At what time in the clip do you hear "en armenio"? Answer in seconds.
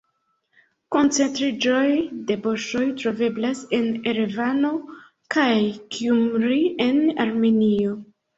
6.89-7.95